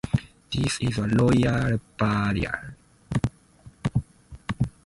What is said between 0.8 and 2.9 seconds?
is a royal burial.